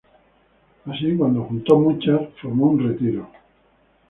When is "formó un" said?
2.41-2.89